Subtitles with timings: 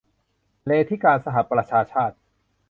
[0.65, 2.15] เลธิการสหประชาชาติ